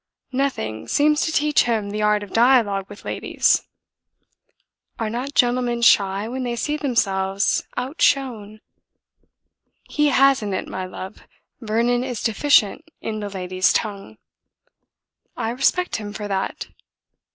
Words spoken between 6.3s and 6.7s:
they